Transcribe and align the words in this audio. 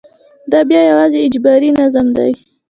دا 0.51 0.59
بیا 0.69 0.81
یوازې 0.91 1.17
اجباري 1.27 1.69
نظم 1.79 2.07
دی. 2.17 2.31